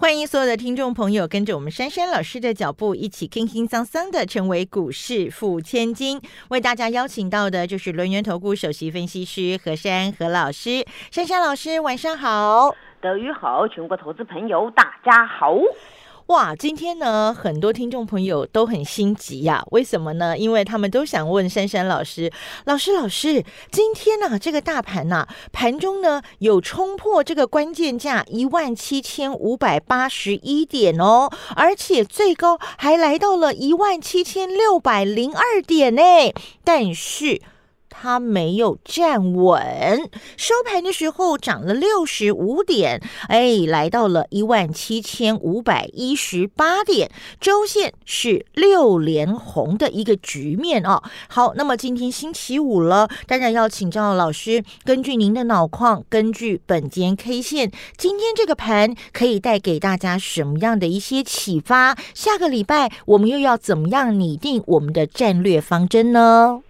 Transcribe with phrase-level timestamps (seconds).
[0.00, 6.20] 欢迎所有的听众朋友跟着我们珊珊老师的脚步，一起轻轻桑桑的成为股市富千金。
[6.50, 10.86] 为大家邀请到的就是轮源投顾首席分析师何珊何老师。
[11.10, 12.72] 珊珊老师，晚上好。
[13.00, 15.56] 德语好，全国投资朋友大家好。
[16.28, 19.64] 哇，今天呢，很多听众朋友都很心急呀。
[19.70, 20.36] 为什么呢？
[20.36, 22.30] 因为他们都想问珊珊老师，
[22.66, 36.02] 老师，老师，今天呢，这个大盘呢，盘中呢有冲破这个关键价一万七千五百八十一点哦，而且最高还来到了一万七千六百零二点呢。
[36.62, 37.40] 但是。
[37.90, 51.02] 它没有站稳，收盘的时候涨了六十五点，哎，来到了一万七千五百一十八点，周线是六连红的一个局面哦。
[51.28, 61.96] 好，那么今天星期五了，当然要请教老师，根据您的脑矿，根据本间 K 线，今天这个盘可以带给大家什么样的一些启发？
[62.14, 66.62] 下个礼拜我们又要怎么样拟定我们的战略方针呢？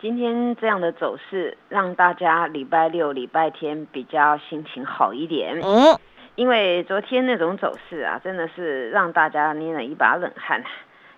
[0.00, 5.60] 今天这样的走势，让大家礼拜六、礼拜天比较心情好一点。
[5.60, 5.98] 嗯，
[6.36, 10.62] 因为昨天那种走势啊，真的是让大家捏了一把冷汗。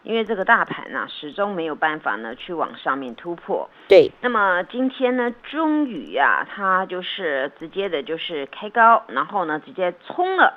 [0.03, 3.69] 因为这个大盘啊，始终没有办法呢去往上面突破。
[3.87, 4.11] 对。
[4.23, 10.55] 那么今天呢，终于啊，它就是直接的，就是开高，然后呢，直接冲了。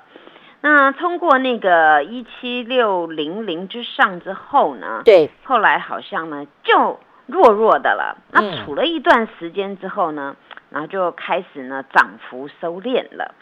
[0.61, 5.01] 那冲过那个一七六零零之上之后呢？
[5.03, 5.29] 对。
[5.43, 6.97] 后来好像呢，就。
[7.25, 10.35] 弱弱的了，那处了一段时间之后呢，
[10.69, 13.33] 然后就开始呢涨幅收敛了。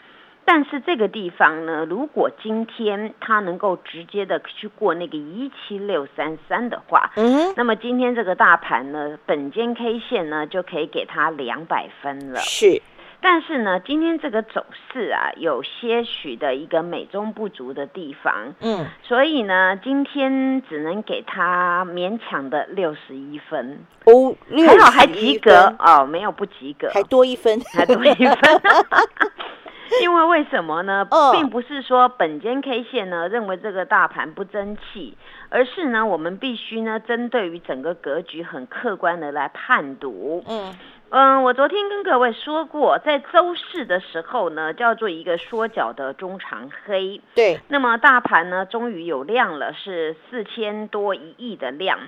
[0.44, 12.40] 但是这个地方呢，如果今天它能够直接的去过那个一七六三三的话，嗯，那么今天这个大盘呢，本间 K 线呢就可以给它两百分了。
[12.40, 12.82] 是。
[13.22, 23.78] 但是呢，今天这个走势啊，有些许的一个美中不足的地方，嗯，所以呢，今天只能给他勉强的六十一分。
[24.04, 24.34] 哦，
[24.66, 28.36] 还好还及格哦，没有不及格，还多一分，还多一分。
[30.00, 31.06] 因为为什么呢？
[31.32, 35.16] 并不是说本间 K 线呢认为这个大盘不争气，
[35.50, 40.74] 而是呢，我们必须呢针对于整个格局很客观的来判读，嗯。
[41.14, 47.20] 嗯，我昨天跟各位说过，在周四的时候呢，叫做一个缩脚的中长黑。
[47.34, 51.98] 对，那么大盘呢，终于有量了，是四千多一亿的量。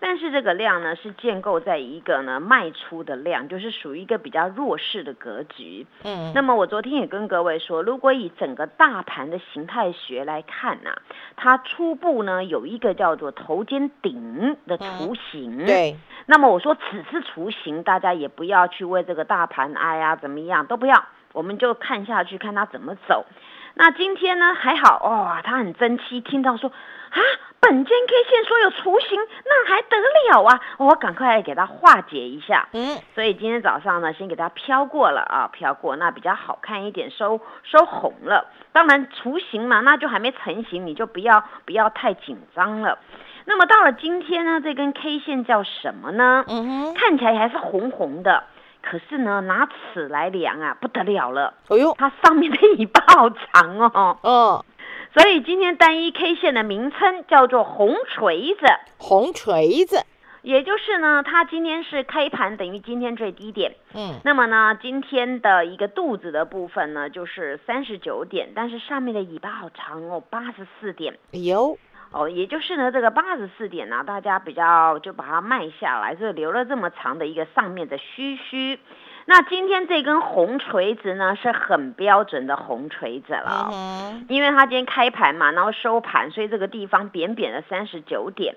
[0.00, 5.86] 但是这个量呢，是建构在一个呢卖出的量，就是属于一个比较弱势的格局。
[6.04, 10.90] 嗯，那么我昨天也跟各位说，如果以整个大盘的形态学来看呢，
[11.36, 15.66] 它初步呢有一个叫做头肩顶的雏形。
[15.66, 15.96] 对，
[16.26, 23.26] 那么我说此次雏形，大家也不要去为这个大盘哎呀怎么样都不要，我们就看下去看它怎么走。
[23.74, 26.72] 那今天呢还好哇，它很争气，听到说
[27.10, 27.18] 啊。
[27.62, 29.96] 本间 K 线说有雏形，那还得
[30.32, 30.58] 了啊！
[30.78, 32.66] 我赶快来给它化解一下。
[32.72, 38.46] 嗯，所以今天早上呢，先给它飘过了啊，飘过那比较好看一点，收收红了。
[38.72, 42.98] 当然雏形嘛，那就还没成型，你就不要不要太紧张了。
[43.44, 46.42] 那么到了今天呢，这根 K 线叫什么呢？
[46.48, 48.42] 嗯哼，看起来还是红红的，
[48.80, 51.52] 可是呢，拿尺来量啊，不得了了。
[51.68, 54.18] 哎呦，它上面的尾巴好长哦。
[54.22, 54.64] 哦。
[55.12, 58.64] 所以今天单一 K 线的名称叫做红锤子，
[58.96, 60.04] 红锤子，
[60.42, 71.76] 也就是呢，它今天是开盘等于今天最低点，嗯，那么呢，今天的一个肚子的部分呢，就是三十九点，但是上面的尾巴好长哦，八十四点，哎呦，
[72.12, 78.78] 哦，也就是呢，这个八十四点呢，大家比较就把它卖下来，就留了这么长的一个上面的须须。
[79.26, 83.70] 那今天这根红锤子呢，是很标准的红锤子了，
[84.28, 88.56] 因为它今天开盘嘛，然后收盘，所以这个地方扁扁的三十九点。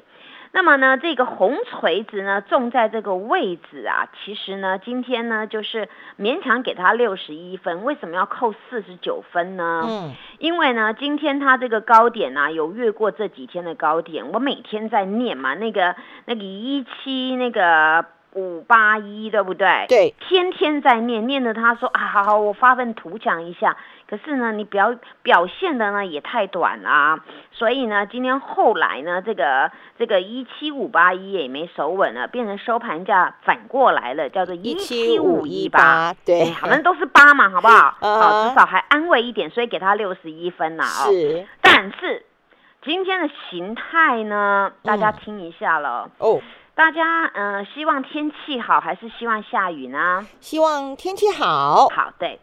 [0.51, 5.89] 那么呢，这个红锤子呢，种在这个位置啊，其实呢，今天呢，就是
[6.19, 7.83] 勉强给它六十一分。
[7.83, 9.83] 为什么要扣四十九分呢？
[9.87, 14.31] 嗯，因为呢，今天它这个高点呢，有越过这几天的高点。
[14.31, 15.95] 我每天在念嘛，那个
[16.25, 18.05] 那个一七那个。
[18.35, 19.85] 五八一，对不对？
[19.87, 23.75] 对，天天在念，念的他说啊，好好，我发份图强一下。
[24.05, 27.19] 可是呢，你表表现的呢也太短了，
[27.51, 36.13] 所以呢，今天后来呢，这个这个一七五八一也没守稳了，变成收盘价反过来了，叫做一七五一八。
[36.25, 37.97] 对，反正都是八嘛， 好不好？
[38.01, 41.11] 嗯好，至少还安慰一点，所以给他六十一分了哦。
[41.11, 42.23] 是但是
[42.83, 46.11] 今天的形态呢，大家嗯听一下了。
[46.19, 46.39] 哦，
[46.75, 50.25] 大家嗯、呃希望天气好还是希望下雨呢？
[50.39, 51.87] 希望天气好。
[51.89, 52.39] 好，对。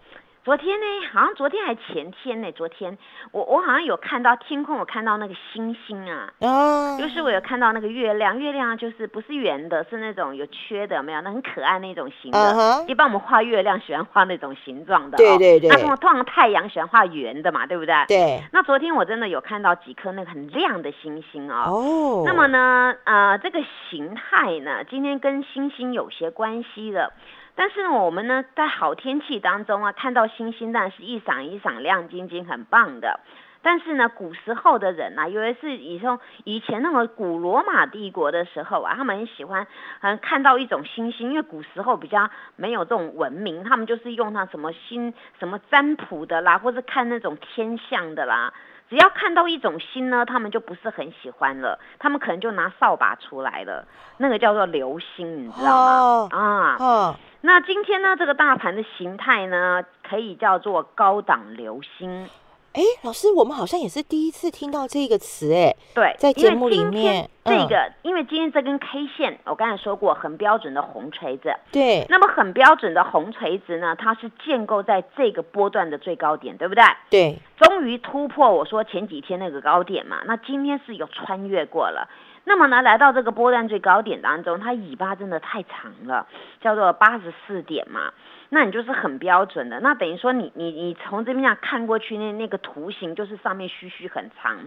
[0.51, 2.99] 昨天呢，好像昨天还前天呢，昨天
[3.31, 11.21] 我我好像有看到天空，我看到那个星星啊，啊，就是我有看到那个月亮，月亮就是不是圆的，是那种有缺的，有没有？
[11.21, 12.85] 那很可爱那种形的。
[12.89, 17.95] 一般我们画月亮喜欢画那种形状的、哦，对对对那通常通常太阳喜欢画圆的嘛，对不对？。
[18.09, 21.63] 对，那昨天我真的有看到几颗那个很亮的星星哦。
[21.69, 27.13] 哦，那么呢，呃，这个形态呢，今天跟星星有些关系的。
[27.61, 33.21] 但是呢，我们呢，在好天气当中啊，看到星星，当然是一闪一闪亮晶晶，很棒的。
[33.61, 39.67] 但是呢，古时候的人啊，尤其是以从以前那个古罗马帝国的时候啊，他们很喜欢，
[40.01, 48.55] 嗯，看到一种星星，因为古时候比较没有这种文明，他们就是用那什么星什么占卜的啦，或者看那种天象的啦。
[48.89, 53.87] 只要看到一种星呢，他们就不是很喜欢了，他们可能就拿扫把出来了，
[54.17, 55.93] 那个叫做流星，你知道吗？
[56.01, 62.29] 哦啊，哦，那今天呢，这个大盘的形态呢，可以叫做高档流星。
[62.73, 71.53] 哎，老师，我们好像也是第一次听到这个词，哎，对，在节目里面嗯这个，因为今天这根 K 线，我刚才说过，很标准的红锤子。
[71.73, 76.85] 对，那么很标准的红锤子呢，它是建构在这个波段的最高点，对不对？
[77.11, 82.09] 对，终于突破我说前几天那个高点嘛，那今天是有穿越过了。
[82.45, 86.27] 那么呢，来到这个波段最高点当中，它尾巴真的太长了，
[86.61, 88.13] 叫做八十四点嘛。
[88.49, 94.59] 那你就是很标准的，那等于说你你你从这边这样看过去，那那个图形就是上面须须很长，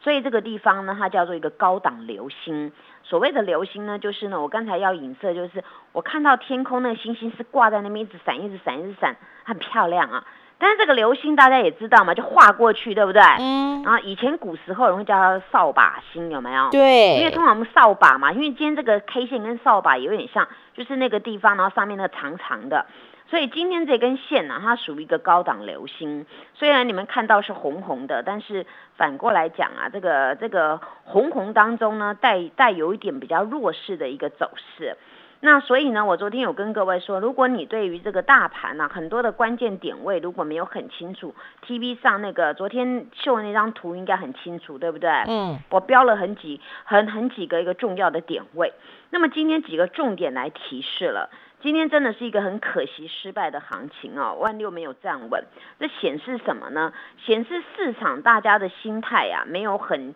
[0.00, 2.70] 所以这个地方呢，它叫做一个高档流星。
[3.02, 10.24] 所谓的流星呢，就是呢，我刚才要影射，就是我看到天空那个星星是挂在那边一直闪，一直闪，一直闪，很漂亮啊。
[10.62, 13.20] 但是这个流星大家也知道嘛，就划过去，对不对？
[13.40, 16.70] 嗯，然后以前古时候人会叫它扫把星，有没有？
[16.70, 22.86] 对，因为通常我们扫把嘛，因为今天这个 K 线跟扫把有点像，就是那个地方，然后上面那个长长的，
[23.28, 26.26] 所以今天这根线呢、它属于一个高档流星。
[26.54, 28.64] 虽然你们看到是红红的，但是
[28.96, 34.96] 反过来讲啊，这个这个红红当中呢，带带有一点比较弱势的一个走势。
[35.44, 41.34] 那所以呢，我昨天有跟各位说，如果你对于这个大盘呢、很多的关键点位如果没有很清楚
[41.66, 45.10] ，TV 上那个昨天秀的那张图应该很清楚，对不对？
[45.26, 48.72] 嗯，我标了很几很很几个一个重要的点位。
[49.10, 51.28] 那么今天几个重点来提示了，
[51.60, 55.44] 今天真的是一个很可惜失败的行情哦，万六没有站稳，
[55.80, 56.92] 这显示什么呢？
[57.18, 60.14] 显示市场大家的心态呀、没有很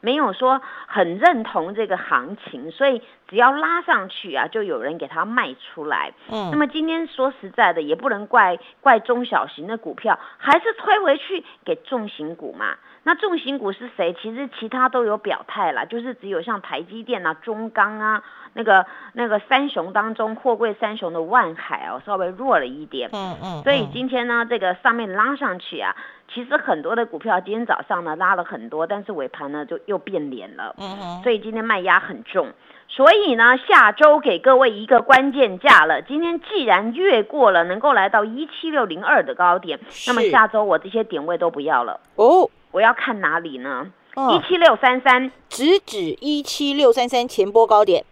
[0.00, 6.12] 没有说很认同这个行情，所以只要拉上去啊，就有人给它卖出来。
[6.30, 12.76] 嗯，那么今天说实在的，也不能怪怪中小型的股票，还是推回去给重型股嘛。
[13.02, 14.12] 那重型股是谁？
[14.20, 18.22] 其实其他都有表态啦，就是只有像台积电啊、中钢啊，
[18.54, 23.08] 那个那个三雄当中，货柜三雄的万海哦，稍微弱了一点。
[23.12, 25.94] 嗯嗯，所以嗯今天呢，这个上面拉上去啊，
[26.32, 30.74] 其实很多的股票今天早上呢拉了很多，但是尾盘呢就又变脸了。
[30.78, 32.48] 嗯哼，所以今天卖压很重。
[32.88, 36.00] 所以呢，下周给各位一个关键价了。
[36.02, 43.90] 今天既然越过了，能够来到一七六零二的高点，那么下周我这些点位都不要了，哦，我要看哪里呢？
[44.14, 48.06] 一哦，七六三三，直指一七六三三前波高点，对，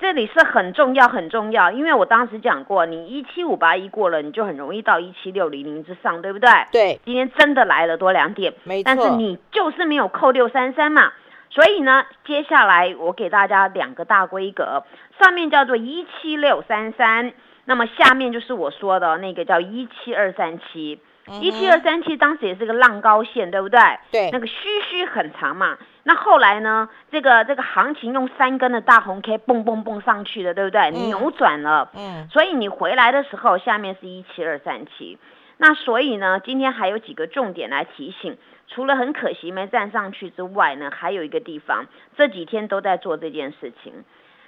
[0.00, 6.50] 这里是很重要很重要，因为我当时讲过，你一七五八一过了，你就很容易到一七六零零之上，对不对？
[6.70, 11.12] 对，今天真的来了多两点，没错，但是你就是没有扣六三三嘛，
[11.50, 14.84] 所以呢，接下来我给大家两个大规格，
[15.20, 17.32] 上面叫做一七六三三，
[17.64, 21.00] 那么下面就是我说的那个叫一七二三七。
[21.42, 23.78] 一七二三七当时也是个浪高线，对不对？
[24.10, 24.54] 对那个虚
[24.88, 25.76] 虚很长嘛。
[26.08, 30.90] 那后来呢，这个这个行情用三根的大红 K 蹦蹦蹦上去的，对不对？
[30.90, 31.90] 扭转了。
[31.94, 35.18] 嗯，所以你回来的时候，下面是一七二三七。
[35.58, 38.38] 那所以呢，今天还有几个重点来提醒。
[38.68, 41.84] 除了很可惜没站上去之外呢，还有一个地方，
[42.16, 43.92] 这几天都在做这件事情。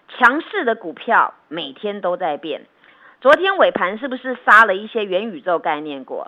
[0.09, 2.62] 强势的股票每天都在变。
[3.21, 6.25] 昨天尾盘是不是杀了一些元宇宙概念股？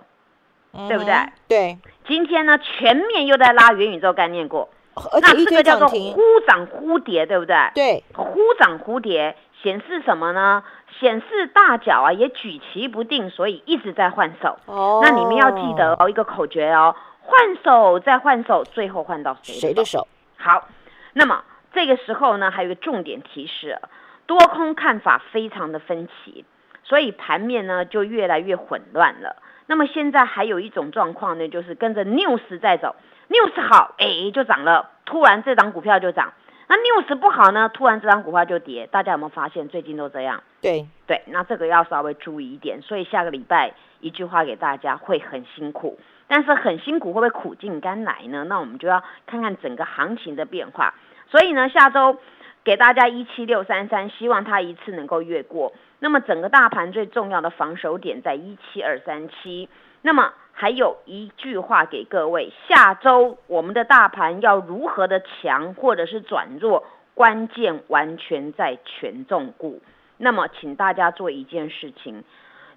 [0.87, 1.13] 对不对？
[1.47, 7.55] 对，今天呢，全面又在拉元宇宙概念股，那而且一堆这个叫做涨停忽，涨忽跌，对不对？
[7.73, 10.63] 对，忽涨忽跌，显示什么呢？
[10.99, 14.59] 显示大脚啊也举棋不定，所以一直在换手。
[14.65, 20.07] 哦那你们要记得哦，一个口诀哦，换手再换手，最后换到谁谁的手？
[20.37, 20.67] 好，
[21.13, 23.79] 那么这个时候呢，还有一个重点提示，
[24.27, 26.45] 多空看法非常的分歧，
[26.83, 29.37] 所以盘面呢就越来越混乱了。
[29.65, 32.95] 那么现在还有一种状况呢，就是跟着 news 在走
[33.33, 36.29] ，news 好，哎就涨了，突然这档股票就涨；
[36.67, 38.87] 那 news 不好呢，突然这张股票就跌。
[38.87, 40.43] 大家有没有发现最近都这样？
[40.61, 42.81] 对，对，那这个要稍微注意一点。
[42.83, 48.43] 所以下个礼拜一句话给大家，会很辛苦，但是很辛苦会不会苦尽甘来呢？
[48.43, 50.93] 那我们就要看看整个行情的变化。
[51.29, 52.19] 所以呢，下周
[52.63, 55.73] 给大家一七六三三，希望它一次能够越过。
[55.99, 59.69] 那么整个大盘最重要的防守点在一七二三七。
[60.01, 69.81] 那么还有一句话给各位：下周我们的大盘要如何的强或者是转弱，关键完全在权重股。
[70.17, 72.23] 那么，请大家做一件事情，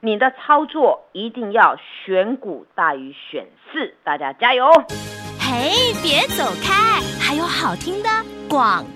[0.00, 4.66] 你的操作一定要选股大于选市，大家加油！
[5.38, 8.08] 嘿，别走开，还有好听的
[8.48, 8.95] 广。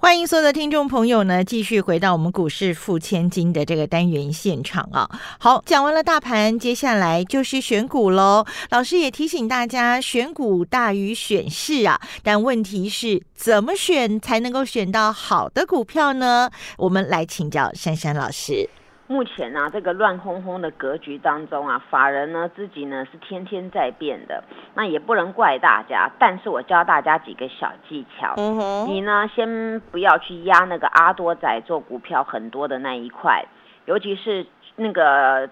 [0.00, 5.10] 欢迎所有的听众朋友呢，继续回到我们股市付千金的这个单元现场啊。
[5.40, 8.46] 好，讲完了大盘，接下来就是选股喽。
[8.70, 12.00] 老师也提醒大家，选股大于选市啊。
[12.22, 16.48] 但问题是，怎么选才能够选到好的股票呢？
[16.76, 18.70] 我们来请教珊珊老师。
[19.10, 26.10] 目前呢、这个乱哄哄的格局当中啊，法人呢自己呢是天天在变的，那也不能怪大家。
[26.18, 33.46] 但是我教大家几个小技巧，嗯，你呢先不要去压那个阿多仔做股票很多的那一块，
[33.86, 34.46] 尤其是
[34.76, 35.48] 那个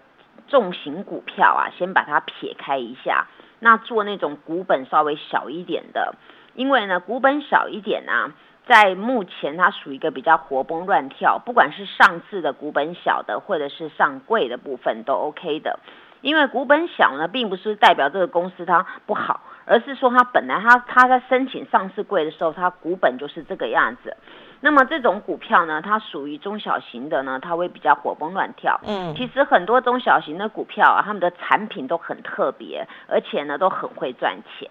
[0.49, 3.27] 重型股票啊，先把它撇开一下。
[3.59, 6.15] 那做那种股本稍微小一点的，
[6.55, 8.35] 因为呢股本小一点啊，
[8.66, 15.78] 在目前它属于一个比较活蹦乱跳，不管是上市的股本小的，或者是上柜的部分都 OK 的。
[16.23, 24.16] 因为股本小呢，并不是代表这个公司它不好，而是说它本来它它在申请上市柜的时候，它股本就是这个样子。
[24.61, 28.80] 那么这种股票呢，它属于中小型的呢，它会比较活蹦乱跳。
[28.85, 34.68] 嗯其实很多中小型的股票啊，他们的产品都很特别，而且呢都很会赚钱。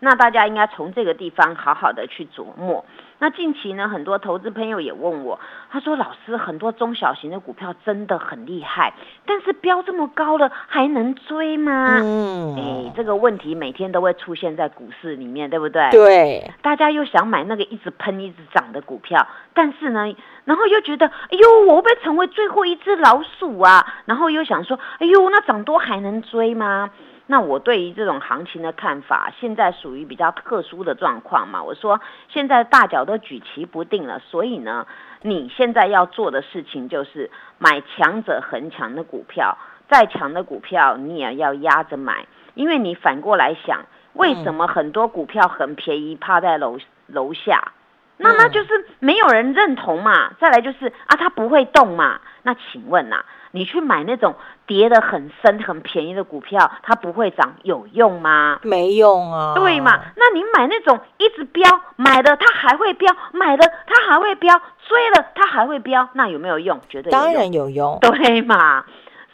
[0.00, 2.84] 那大家应该从这个地方好好的去琢磨。
[3.18, 8.92] 那近期呢，很多投资朋友也问我，他说：“老师，很多中小型的股票真的很厉害，
[9.24, 15.88] 但是标这么高了，还能追吗？”嗯哎，这个问题每天都会出现在股市里面，对不对？
[15.90, 23.94] 对，大家又想买那个一直喷、一直涨的股票，但是呢，然后又觉得，哎呦，我会不会成为最后一只老鼠啊？
[24.04, 26.90] 然后又想说，哎呦，那涨多还能追吗？
[27.28, 31.62] 那我对于这种行情的看法，现在属于比较特殊的状况嘛。
[31.62, 34.86] 我说现在大脚都举棋不定了，所以呢，
[35.22, 46.78] 你现在要做的事情就是买强者恒强的股票，再强的股票你也要压着买，因为你反过来想，为什么很多股票很便宜，趴在楼
[47.08, 47.72] 楼下？
[48.18, 50.32] 那那就是没有人认同嘛。
[50.40, 52.20] 再来就是啊，它不会动嘛。
[52.42, 58.60] 那请问呐、你去买那种跌得很深、很便宜的股票，它不会涨，有用吗？
[58.62, 60.00] 没用啊，对嘛？
[60.14, 66.80] 那你买那种一直飙，买的它还会飙，买的它还会飙，追了它还会飙，那有没有用？
[66.88, 68.84] 绝对有当然有用，对嘛？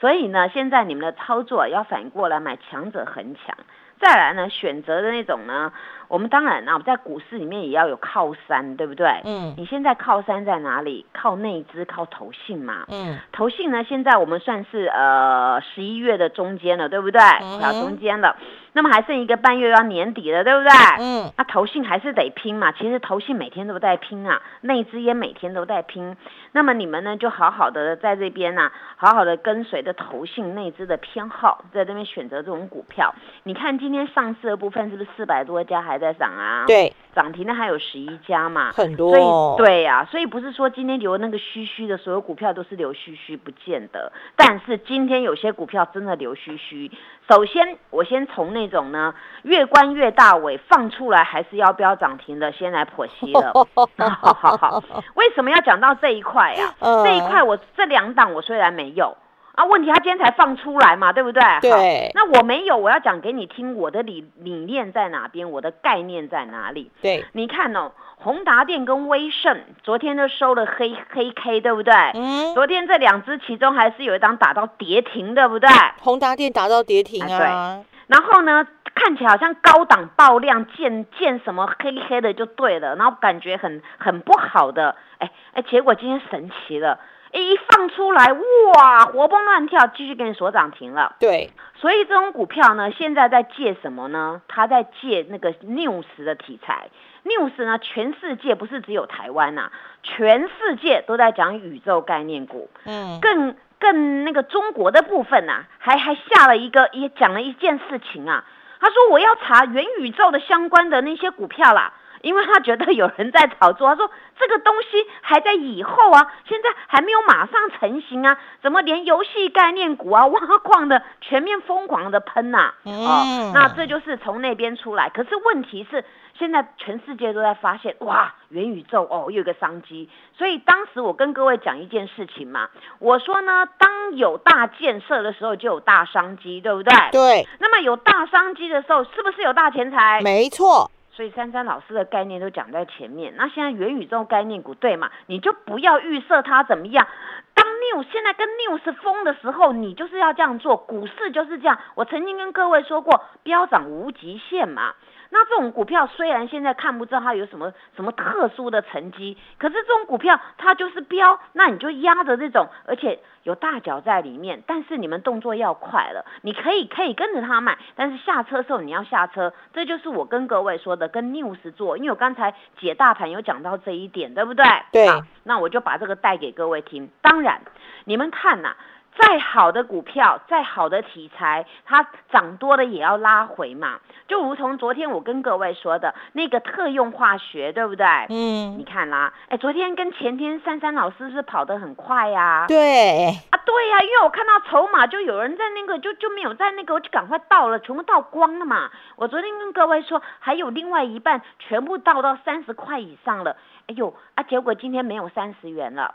[0.01, 3.55] 所以呢，现在你们的操作要反过来买强者恒强。
[4.01, 5.73] 再来呢，选择的那种呢，
[6.13, 9.09] 我们当然啊，在股市里面也要有靠山，对不对？
[9.25, 11.07] 嗯你现在靠山在哪里？
[11.15, 12.85] 靠内资，靠投信嘛。
[12.89, 17.19] 嗯投信呢，现在我们算是呃十一月的中间了，对不对？
[17.41, 18.37] 嗯快要中间了，
[18.75, 20.71] 那么还剩一个半月要年底了，对不对？
[21.01, 26.15] 嗯那投信还是得拼嘛，其实投信每天都在拼啊，内资也每天都在拼。
[26.53, 33.15] 那么你们呢，就好好的在这边呢、好好的跟随着投信内资的偏好，在这边选择这种股票。
[33.45, 44.11] 你看今天上市的部分是不是四百多家还在在涨啊，，对，涨停的还有十一家嘛，很多所哦以对呀、所以不是说今天留那个虚虚的所有股票都是留虚虚，不见得。
[44.35, 46.91] 但是今天有些股票真的留虚虚。
[47.31, 53.53] 首先，我先从那种呢越关越大尾放出来还是要标涨停的，先来剖析了。
[54.21, 54.83] 好好好，
[55.15, 59.17] 为什么要讲到这一块呀、嗯这一块我这两档我虽然没有。
[59.55, 61.43] 啊，问题他今天才放出来嘛，对不对？
[61.43, 66.91] 好对那我没有，我要讲给你听，我的理理念在哪边，我的概念在哪里？
[67.03, 71.93] 对，你看哦，宏达电跟威盛昨天都收了黑黑 K，对不对？
[72.15, 75.69] 嗯，昨天这两只其中还是有一档打到跌停，对不对？
[76.01, 86.99] 宏达电打到跌停哎啊，然后呢，看起来好像高档爆量见见什么黑黑的就对了，然后感觉很很不好的，哎哎，结果今天神奇了。
[87.41, 91.17] 一放出来，哇，活蹦乱跳，继续给你锁涨停了。
[91.19, 94.43] 对，所以这种股票呢，现在在借什么呢？
[94.49, 96.91] 它在借那个 news 的题材。
[97.25, 99.71] news 呢，全世界不是只有台湾呐、
[100.03, 102.69] 全世界都在讲宇宙概念股。
[102.85, 108.45] 嗯，更更那个中国的部分呐、还还下了一个也讲了一件事情啊。
[108.81, 111.95] 他说我要查元宇宙的相关的那些股票啦。
[112.23, 125.11] 因为他觉得有人在炒作，他说这个东西还在以后啊，现在还没有马上成型啊，怎么连游戏概念股啊、挖矿的全面疯狂的喷呐、嗯哦，那这就是从那边出来。
[125.11, 126.05] 可是问题是，
[126.39, 130.09] 现在全世界都在发现，哇，元宇宙哦，又有个商机。
[130.37, 136.93] 所以当时我跟各位讲一件事情嘛，我说呢，当有大建设的时候，就有大商机，对不对？
[137.11, 140.21] 对，那么有大商机的时候，是不是有大钱财？
[140.23, 143.35] 没错，所以珊珊老师的概念都讲在前面。
[143.37, 145.11] 那现在元宇宙概念股对吗？
[145.27, 147.07] 你就不要预设它怎么样。
[147.55, 150.77] 当 new 现在跟 news 疯的时候，你就是要这样做。
[150.77, 151.79] 股市就是这样。
[151.95, 154.95] 我曾经跟各位说过，飙涨无极限嘛。
[155.35, 164.63] 那这种股票虽然现在看不到它有什么什么特殊的成绩，可是这种股票它就是标，那你就压着这种，而且有大脚在里面。
[164.67, 169.55] 但是你们动作要快了，你可以可以跟着它买，但是下车的时候你要下车。
[169.73, 174.65] 这就是我跟各位说的，跟 news 做，因为我刚才解大盘有讲到这一点，对不对？
[174.93, 175.09] 对
[175.45, 177.09] 那我就把这个带给各位听。
[177.23, 177.63] 当然，
[178.05, 178.77] 你们看呐、
[179.19, 184.01] 再好的股票，再好的题材，它涨多了也要拉回嘛。
[184.27, 188.07] 就如同昨天我跟各位说的那个特用化学，对不对？
[188.31, 198.91] 嗯你嗯，看啦，哎，昨天跟前天珊珊老师是跑得很快呀、对，啊，对呀、因为我看到筹码就有人在那个就就没有在那个，我就赶快倒了，全部倒光了嘛。
[199.17, 203.57] 我昨天跟各位说，还有另外一半全部倒到三十块以上了。
[203.89, 206.15] 哎呦啊，结果今天没有三十元了，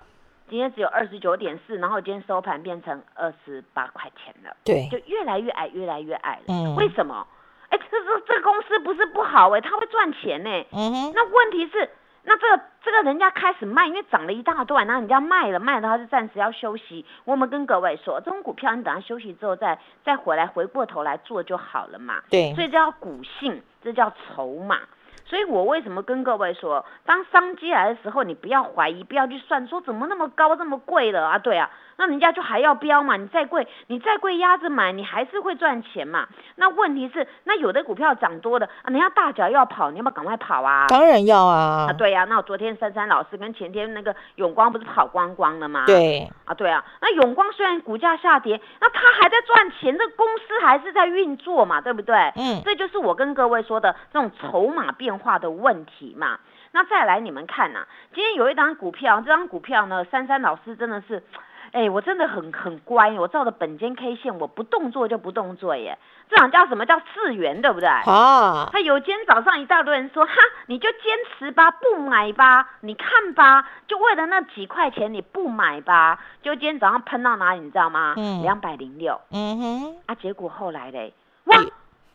[0.50, 6.44] 今天只有二十九点四，然后今天收盘变成二十八块钱了，对，就越来越矮，越来越矮了。
[6.48, 7.28] 嗯为什么？
[7.70, 10.50] 哎，这这这个公司不是不好哎，它会赚钱呢。
[10.72, 11.90] 嗯哼，那问题是，
[12.24, 17.06] 那这个这个人家开始卖，因为涨了一大段，然后人家卖了，卖了他就暂时要休息。
[17.26, 22.24] 我们跟各位说，这种股票你等它休息之后再再回来，回过头来做就好了嘛。
[22.30, 24.80] 对所以这叫股性，这叫筹码。
[25.28, 31.38] 所以我为什么跟各位说，当商机来的时候，你不要怀疑，不要去算说怎么那么高这么贵的啊？
[31.38, 36.28] 对啊，那人家就还要标嘛，你再贵，你再贵压着买，你还是会赚钱嘛。
[36.56, 40.88] 那问题是，那有的股票涨多的啊，人家大脚要跑，你要不要赶快跑啊？
[40.88, 45.84] 当然要啊啊，，对呀、那我昨天珊珊老师跟前天那个永光不是跑光光了吗？
[45.86, 52.16] 对，啊，对啊，那永光虽然股价下跌，那它还在赚钱，这公司还是在运作嘛，对不对？
[52.38, 56.40] 嗯这就是我跟各位说的这种筹码变化的问题嘛。
[56.72, 61.24] 那再来，你们看呐、今天有一张股票，这张股票呢，珊珊老师真的是，
[61.72, 65.98] 哎，我真的很很乖，我照着本间 K 线，我不动作就不动作耶。
[66.30, 67.90] 这档叫什么叫四元，对不对？
[68.04, 70.34] 好，他有今天早上一大堆人说，哈，
[70.68, 71.02] 你就坚
[71.40, 78.14] 持吧，不买吧，你看吧，就为了那几块钱你不买吧，就今天早上喷到哪里，你知道吗？
[78.18, 81.14] 嗯两百零六嗯哼，啊，结果后来嘞，
[81.46, 81.58] 哇，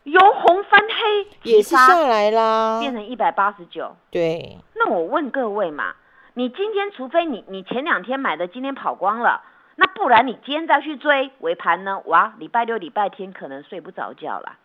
[0.03, 3.95] 由红翻黑，也是下来啦，变成一百八十九。
[4.11, 5.93] 对，那我问各位嘛，
[6.33, 9.41] 你今天除非你你前两天买的今天跑光了，
[9.75, 12.01] 那不然你今天再去追尾盘呢？
[12.05, 14.57] 哇，礼拜六、礼拜天可能睡不着觉啦。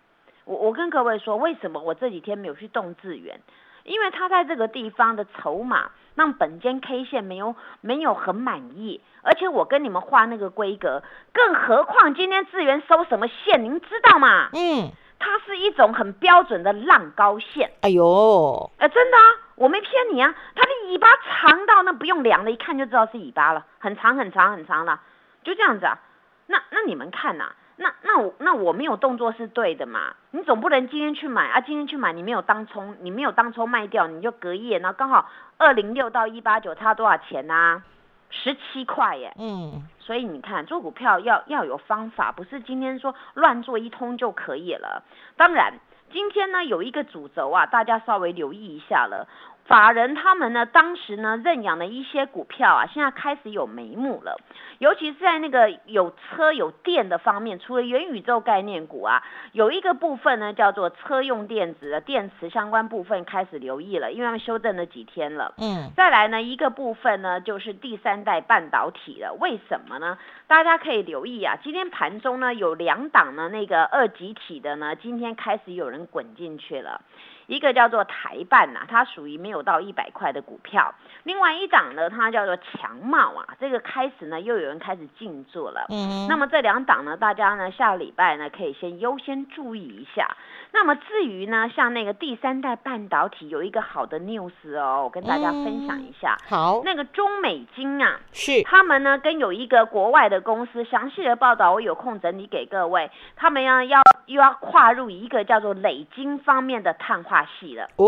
[0.44, 3.40] 我我跟各位说，为什么我这几天没有去动智源？
[3.84, 14.50] 因为它在这个地方的筹码让本间 K 线没有没有很满意，而且我跟你们画那个规格，更何况今天智源收什么线，您知道吗？
[14.52, 17.70] 嗯，它是一种很标准的浪高线。
[17.82, 19.22] 哎呦，哎、真的啊，
[19.56, 25.00] 我没骗你啊，它的尾巴长到那不用量了，一看就知道是尾巴了，很长很长很长了，
[25.42, 25.98] 就这样子啊。
[26.46, 30.14] 那那你们看呐、那那我那我没有动作是对的嘛？
[30.30, 35.28] 你总不能今天去买啊，今天去买你没有当冲，你没有当冲卖掉，你就隔夜，然后刚好
[35.58, 37.82] 二零六到一八九差多少钱呢、
[38.30, 39.32] 十七块耶。
[39.38, 45.02] 嗯，所以你看，做股票要要有方法，不是今天说乱做一通就可以了。
[45.36, 45.74] 当然，
[46.12, 49.26] 今天呢有一个主轴啊，大家稍微留意一下了。
[49.68, 54.40] 法人他们呢，当时呢认养的一些股票啊，现在开始有眉目了。
[54.78, 65.52] 尤其是在那个有车有电的方面，除了元宇宙概念股啊，有一个部分呢叫做车用电子的电池相关部分开始留意了，因为他们修正了几天了。
[65.58, 69.36] 嗯，再来呢，一个部分呢就是第三代半导体了。
[69.38, 70.16] 为什么呢？
[70.46, 77.02] 大家可以留意啊，今天盘中呢有两档呢那个二级体的呢，今天开始有人滚进去了。
[77.48, 85.86] 一个叫做台办呐、它属于没有到一百块的股票；另外一档呢，它叫做强茂啊，这个开始呢又有人开始进驻了。
[85.88, 90.36] 嗯，那么这两档呢，大家呢下个礼拜呢可以先优先注意一下。
[90.72, 96.36] 那么至于呢，像那个第三代半导体有一个好的 news 哦，我跟大家分享一下。
[96.48, 103.10] 好，那个中美金啊，是，他们呢跟有一个国外的公司详细的报道，我有空整理给各位。
[103.34, 107.88] 他们呢要又要跨入一个叫做累金方面的碳化系了。
[107.96, 108.06] 哦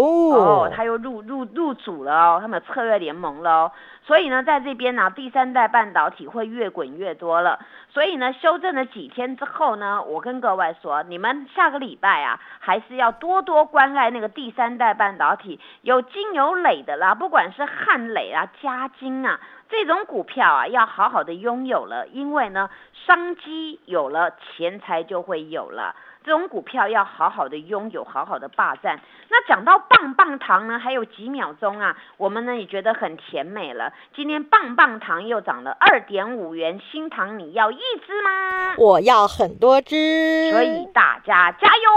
[0.69, 3.73] 哦，，他又入入入主了哦，他们有策略联盟了哦，
[4.11, 7.61] 所以呢，在这边呢、第三代半导体会越滚越多了。
[7.91, 19.39] 所以呢，修正了几天之后呢，我跟各位说，你们下个礼拜啊，还是要多多关爱那个第三代半导体，有金有磊的啦，不管是汉磊啊、嘉金啊。
[19.69, 22.69] 这种股票啊，要好好的拥有了，因为呢，
[23.07, 25.95] 商机有了，钱财就会有了。
[26.25, 29.01] 这种股票要好好的拥有，好好的霸占。
[29.31, 33.93] 那讲到棒棒糖呢，还有几秒钟啊，我们呢也觉得很甜美了。
[34.15, 38.75] 今天棒棒糖又涨了二点五元，新糖你要一支吗？
[38.77, 41.91] 我要很多支，所以大家加油！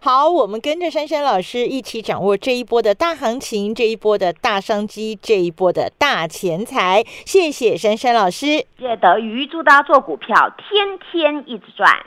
[0.00, 7.02] 好，我们跟着珊珊老师一起掌握这一波的大行情，这一波的大商机，这一波的大钱财。
[7.24, 8.66] 谢谢珊珊老师。
[8.78, 12.06] 谢德瑜，祝大家做股票天天一直赚。